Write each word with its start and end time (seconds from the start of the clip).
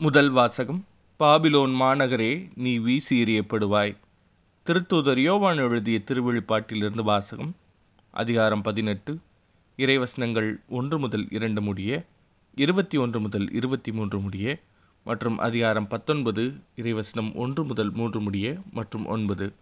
முதல் 0.00 0.30
வாசகம் 0.30 0.86
பாபிலோன் 1.20 1.74
மாநகரே 1.80 2.50
நீ 2.54 2.78
வீசி 2.78 3.24
எறியப்படுவாய் 3.24 3.96
திருத்தூதர் 4.66 5.18
யோவான் 5.18 5.58
எழுதிய 5.58 6.00
திருவிழுப்பாட்டிலிருந்து 6.04 7.02
வாசகம் 7.02 7.54
அதிகாரம் 8.10 8.62
பதினெட்டு 8.62 9.18
இறைவசனங்கள் 9.78 10.56
ஒன்று 10.68 10.98
முதல் 10.98 11.26
இரண்டு 11.30 11.60
முடிய 11.60 12.04
இருபத்தி 12.54 12.96
ஒன்று 12.96 13.20
முதல் 13.20 13.52
இருபத்தி 13.52 13.92
மூன்று 13.92 14.20
முடிய 14.20 14.62
மற்றும் 15.04 15.38
அதிகாரம் 15.38 15.88
பத்தொன்பது 15.88 16.54
இறைவசனம் 16.76 17.34
ஒன்று 17.34 17.64
முதல் 17.64 17.90
மூன்று 17.90 18.20
முடிய 18.20 18.58
மற்றும் 18.72 19.06
ஒன்பது. 19.06 19.52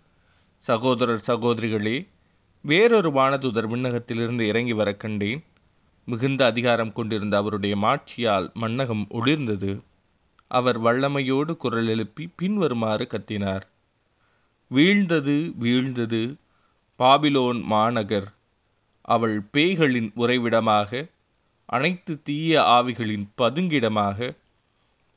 சகோதரர் 0.57 1.25
சகோதரிகளே 1.27 2.07
வேறொரு 2.61 3.11
வானதூதர் 3.11 3.71
விண்ணகத்திலிருந்து 3.73 4.41
இறங்கி 4.41 4.73
வர 4.73 4.95
கண்டேன். 4.95 5.45
மிகுந்த 6.05 6.47
அதிகாரம் 6.47 6.93
கொண்டிருந்த 6.93 7.37
அவருடைய 7.37 7.77
மாட்சியால் 7.77 8.51
மன்னகம் 8.61 9.07
ஒளிர்ந்தது. 9.11 9.83
அவர் 10.53 10.79
வல்லமையோடு 10.83 11.53
குரல் 11.57 11.89
எழுப்பி 11.89 12.25
பின்வருமாறு 12.37 13.07
கத்தினார். 13.07 13.65
வீழ்ந்தது 14.71 15.37
வீழ்ந்தது 15.61 16.23
பாபிலோன் 17.01 17.61
மாநகர். 17.65 18.29
அவள் 19.09 19.37
பேய்களின் 19.53 20.11
உறைவிடமாக 20.17 20.91
அனைத்து 21.69 22.13
தீய 22.23 22.61
ஆவிகளின் 22.77 23.27
பதுங்கிடமாக 23.43 24.19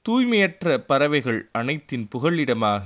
தூய்மையற்ற 0.06 0.78
பறவைகள் 0.88 1.40
அனைத்தின் 1.52 2.06
புகழிடமாக 2.16 2.86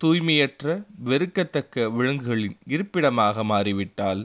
தூய்மையற்ற 0.00 0.64
வெறுக்கத்தக்க 1.04 1.86
விலங்குகளின் 1.90 2.56
இருப்பிடமாக 2.66 3.44
மாறிவிட்டால் 3.44 4.22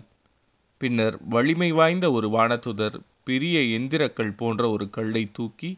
பின்னர் 0.81 1.17
வலிமை 1.29 1.71
வாய்ந்த 1.71 2.05
ஒரு 2.11 2.27
வானதுதர் 2.29 2.97
பெரிய 3.23 3.59
எந்திரக்கள் 3.79 4.37
போன்ற 4.37 4.69
ஒரு 4.69 4.85
கல்லை 4.89 5.23
தூக்கி 5.31 5.71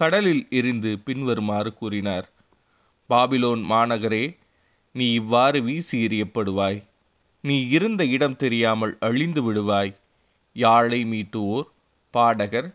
கடலில் 0.00 0.42
எரிந்து 0.50 0.90
பின்வருமாறு 1.06 1.70
கூறினார். 1.74 2.26
பாபிலோன் 3.10 3.62
மாநகரே 3.72 4.24
நீ 4.94 5.06
இவ்வாறு 5.12 5.58
வீசி 5.62 5.96
எறியப்படுவாய். 6.06 6.78
நீ 7.44 7.56
இருந்த 7.76 8.02
இடம் 8.16 8.36
தெரியாமல் 8.36 8.94
அழிந்து 9.06 9.40
விடுவாய். 9.46 9.92
யாழை 10.56 11.00
மீட்டுவோர் 11.04 11.68
பாடகர் 12.14 12.68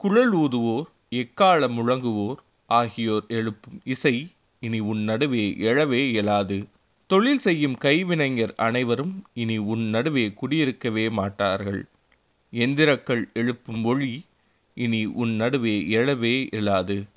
குழல் 0.00 0.34
ஊதுவோர் 0.36 0.86
எக்காலம் 1.14 1.76
முழங்குவோர் 1.78 2.40
ஆகியோர் 2.70 3.26
எழுப்பும் 3.38 3.80
இசை 3.84 4.16
இனி 4.62 4.78
உன் 4.90 5.02
நடுவே 5.08 5.44
எழவே 5.68 6.00
இயலாது. 6.12 6.58
தொழில் 7.10 7.42
செய்யும் 7.46 7.76
கைவினைஞர் 7.84 8.54
அனைவரும் 8.66 9.14
இனி 9.34 9.56
உன் 9.72 9.84
நடுவே 9.94 10.24
குடியிருக்கவே 10.40 11.04
மாட்டார்கள். 11.10 11.82
எந்திரக்கள் 12.52 13.24
எழுப்பும் 13.32 13.84
ஒளி 13.84 14.12
இனி 14.76 15.04
உன் 15.04 15.30
நடுவே 15.30 15.82
எழவே 15.82 16.48
எழாது. 16.52 17.08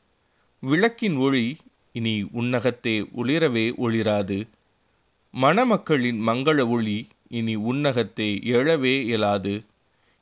விளக்கின் 0.60 1.16
ஒளி 1.16 1.58
இனி 1.92 2.28
உன்னகத்தே 2.32 3.02
ஒளிரவே 3.02 3.66
ஒளிராது. 3.78 4.48
மணமக்களின் 5.34 6.28
மங்கள 6.28 6.68
ஒளி 6.68 7.08
இனி 7.28 7.56
உன்னகத்தே 7.56 8.40
எழவே 8.44 9.02
இயலாது 9.02 9.64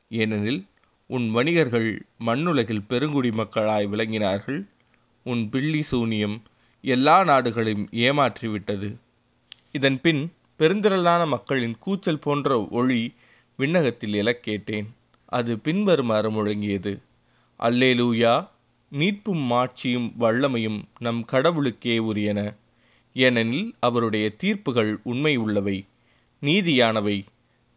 ஏனெனில் 0.09 0.66
உன் 1.07 1.31
வணிகர்கள் 1.31 2.05
மண்ணுலகில் 2.17 2.83
பெருங்குடி 2.88 3.31
மக்களாய் 3.31 3.88
விளங்கினார்கள். 3.88 4.66
உன் 5.23 5.49
பில்லி 5.49 5.81
சூனியம் 5.81 6.41
எல்லா 6.81 7.23
நாடுகளையும் 7.23 7.89
ஏமாற்றிவிட்டது. 7.91 8.95
இதன் 9.72 10.01
பின் 10.01 10.31
பெருந்திரளான 10.59 11.27
மக்களின் 11.27 11.77
கூச்சல் 11.79 12.19
போன்ற 12.19 12.67
ஒளி 12.72 13.13
விண்ணகத்தில் 13.57 14.13
எழக் 14.13 14.44
கேட்டேன் 14.44 14.95
அது 15.25 15.59
பின்வருமாறு 15.59 16.31
முழங்கியது. 16.31 17.05
அல்லேலூயா 17.59 18.47
மீட்பும் 18.89 19.52
மாட்சியும் 19.52 20.13
வல்லமையும் 20.19 20.83
நம் 21.00 21.25
கடவுளுக்கே 21.25 21.97
உரியன. 21.97 22.55
ஏனெனில் 23.13 23.75
அவருடைய 23.80 24.30
தீர்ப்புகள் 24.30 25.00
உண்மை 25.03 25.36
உள்ளவை 25.36 25.85
நீதியானவை. 26.41 27.25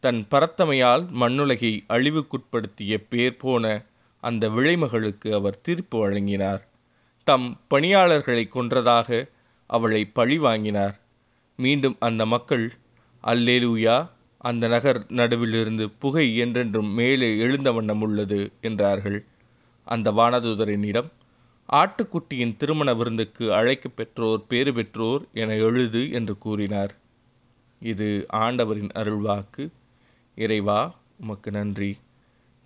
தன் 0.00 0.26
பரத்தமையால் 0.30 1.06
மண்ணுலகை 1.20 1.80
அழிவுக்குட்படுத்திய 1.88 3.04
பேர் 3.08 3.36
போன 3.36 3.84
அந்த 4.20 4.48
விளைமகளுக்கு 4.48 5.34
அவர் 5.34 5.60
தீர்ப்பு 5.60 5.98
வழங்கினார். 5.98 6.68
தம் 7.24 7.60
பணியாளர்களை 7.68 8.48
கொன்றதாக 8.54 9.28
அவளை 9.66 10.04
பழி 10.04 10.38
வாங்கினார். 10.38 11.00
மீண்டும் 11.56 11.96
அந்த 11.98 12.26
மக்கள் 12.26 12.72
அல்லேலூயா 13.24 14.08
அந்த 14.38 14.68
நகர் 14.68 15.06
நடுவிலிருந்து 15.08 15.90
புகை 15.98 16.36
என்றென்றும் 16.36 16.90
மேலே 16.90 17.38
எழுந்த 17.38 17.72
வண்ணம் 17.72 18.00
உள்ளது 18.00 18.52
என்றார்கள். 18.60 19.24
அந்த 19.90 20.08
வானதூதரினிடம் 20.12 21.08
ஆட்டுக்குட்டியின் 21.72 22.56
திருமண 22.56 22.94
விருந்துக்கு 22.94 23.44
அழைக்க 23.54 23.88
பெற்றோர் 23.88 24.46
பேறு 24.46 24.72
பெற்றோர் 24.74 25.22
என 25.34 25.56
எழுது 25.66 26.02
என்று 26.12 26.34
கூறினார். 26.38 26.92
இது 27.80 28.26
ஆண்டவரின் 28.28 28.92
அருள்வாக்கு 28.94 29.64
இறைவா 30.36 30.78
உமக்கு 31.20 31.50
நன்றி. 31.50 31.90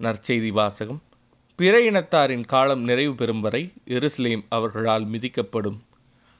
நற்செய்தி 0.01 0.53
வாசகம். 0.53 1.03
பிற 1.59 1.75
இனத்தாரின் 1.91 2.45
காலம் 2.45 2.83
நிறைவு 2.83 3.15
பெறும் 3.15 3.41
வரை 3.41 3.63
எருசலேம் 3.87 4.45
அவர்களால் 4.49 5.07
மிதிக்கப்படும். 5.07 5.79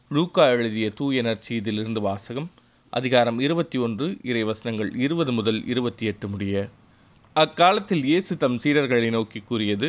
லூக்கா 0.09 0.47
எழுதிய 0.49 0.91
தூய 0.91 1.23
நற்செய்தியிலிருந்து 1.23 2.01
வாசகம். 2.09 2.51
அதிகாரம் 2.91 3.39
இருபத்தி 3.39 3.79
ஒன்று 3.79 4.09
இறைவசனங்கள் 4.23 4.91
இருபது 4.97 5.33
முதல் 5.33 5.61
இருபத்தி 5.67 6.07
எட்டு 6.07 6.29
முடிய. 6.29 6.69
அக்காலத்தில் 7.37 8.05
இயேசு 8.05 8.37
தம் 8.37 8.59
சீடர்களை 8.65 9.09
நோக்கி 9.11 9.41
கூறியது 9.41 9.89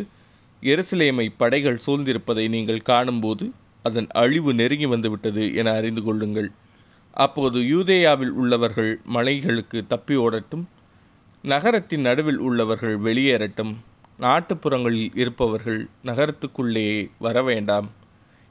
எருசலேமை 0.61 1.29
படைகள் 1.37 1.81
சூழ்ந்திருப்பதை 1.85 2.49
நீங்கள் 2.49 2.81
காணும்போது 2.81 3.51
அதன் 3.83 4.07
அழிவு 4.11 4.53
நெருங்கி 4.53 4.85
வந்துவிட்டது 4.85 5.55
என 5.55 5.71
அறிந்து 5.71 6.03
கொள்ளுங்கள். 6.03 6.51
அப்போது 7.11 7.59
யூதேயாவில் 7.59 8.29
உள்ளவர்கள் 8.29 8.99
மலைகளுக்கு 9.13 9.87
தப்பி 9.87 10.15
ஓடட்டும் 10.17 10.63
நகரத்தின் 11.43 12.01
நடுவில் 12.01 12.37
உள்ளவர்கள் 12.37 12.99
வெளியேறட்டும் 12.99 13.73
நாட்டுப்புறங்களில் 14.19 15.11
இருப்பவர்கள் 15.15 15.87
நகரத்துக்குள்ளேயே 16.03 17.09
வர 17.19 17.43
வேண்டாம். 17.43 17.91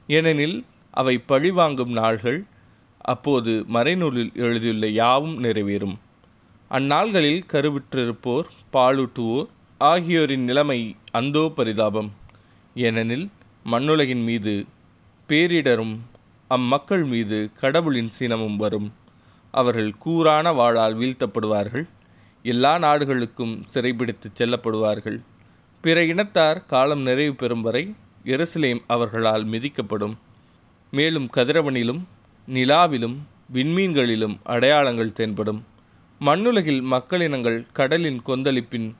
ஏனெனில் 0.07 0.65
அவை 0.91 1.17
பழிவாங்கும் 1.17 1.91
நாள்கள் 1.91 2.45
அப்போது 2.97 3.65
மறைநூலில் 3.73 4.33
எழுதியுள்ள 4.33 4.87
யாவும் 4.87 5.43
நிறைவேறும். 5.43 5.95
அந்நாள்களில் 6.71 7.41
கருவுற்றிருப்போர் 7.53 8.47
பாலூட்டுவோர் 8.73 9.49
ஆகியோரின் 9.77 10.43
நிலைமை 10.43 10.95
அந்தோ 11.11 11.51
பரிதாபம். 11.55 12.11
ஏனெனில் 12.75 13.29
மண்ணுலகின் 13.65 14.23
மீது 14.23 14.65
பேரிடரும் 15.29 15.97
அம்மக்கள் 16.47 17.03
மீது 17.03 17.51
கடவுளின் 17.53 18.09
சினமும் 18.19 18.55
வரும். 18.55 18.93
அவர்கள் 19.51 19.97
கூரான 19.97 20.53
வாழால் 20.53 20.97
வீழ்த்தப்படுவார்கள். 20.97 21.87
எல்லா 22.43 22.77
நாடுகளுக்கும் 22.77 23.65
சிறைபிடித்து 23.73 24.27
செல்லப்படுவார்கள். 24.37 25.19
பிற 25.81 26.03
இனத்தார் 26.03 26.65
காலம் 26.65 27.01
நிறைவு 27.01 27.35
பெறும் 27.35 27.61
வரை 27.61 27.93
எருசலேம் 28.23 28.79
அவர்களால் 28.87 29.45
மிதிக்கப்படும். 29.45 30.15
மேலும் 30.91 31.29
கதிரவனிலும் 31.37 32.03
நிலாவிலும் 32.47 33.15
விண்மீன்களிலும் 33.53 34.37
அடையாளங்கள் 34.43 35.13
தென்படும். 35.13 35.65
மண்ணுலகில் 36.19 36.81
மக்களினங்கள் 36.81 37.65
கடலின் 37.73 38.21
கொந்தளிப்பின் 38.25 38.93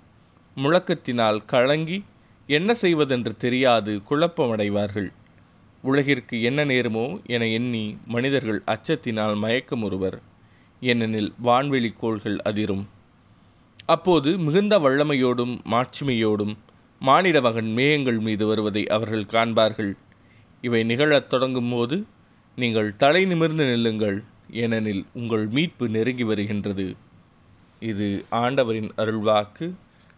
முழக்கத்தினால் 0.57 1.39
கலங்கி 1.45 2.03
என்ன 2.47 2.73
செய்வதென்று 2.73 3.37
தெரியாது 3.37 4.01
குழப்பமடைவார்கள். 4.09 5.09
உலகிற்கு 5.81 6.41
என்ன 6.41 6.65
நேருமோ 6.65 7.05
என 7.25 7.47
எண்ணி 7.47 7.97
மனிதர்கள் 8.05 8.61
அச்சத்தினால் 8.65 9.35
மயக்கமுறுவர் 9.43 10.17
ஏனெனில் 10.81 11.33
வான்வெளி 11.43 11.93
கோள்கள் 11.93 12.37
அதிரும். 12.39 12.87
அப்போது 13.85 14.37
மிகுந்த 14.37 14.79
வல்லமையோடும் 14.79 15.53
மாட்சிமையோடும் 15.71 16.55
மானிட 16.99 17.41
மகன் 17.41 17.71
மேகங்கள் 17.73 18.19
மீது 18.19 18.47
வருவதை 18.47 18.83
அவர்கள் 18.87 19.31
காண்பார்கள். 19.33 19.93
இவை 20.61 20.83
நிகழத் 20.83 21.29
தொடங்கும் 21.29 21.71
போது 21.71 22.05
நீங்கள் 22.55 22.95
தலை 22.95 23.25
நிமிர்ந்து 23.25 23.65
நில்லுங்கள் 23.65 24.23
ஏனெனில் 24.51 25.05
உங்கள் 25.13 25.47
மீட்பு 25.47 25.89
நெருங்கி 25.89 26.23
வருகின்றது. 26.23 26.95
இது 27.79 28.25
ஆண்டவரின் 28.29 28.91
அருள்வாக்கு. 28.97 29.67